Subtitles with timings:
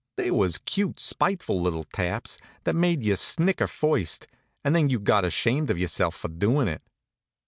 [0.17, 4.25] They was cute, spiteful little taps, that made you snicker first,
[4.63, 6.81] and then you got ashamed of yourself for doin' it.